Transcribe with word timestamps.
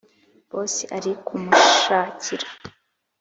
boss 0.49 0.73
ari 0.95 1.11
kumushakira. 1.25 2.47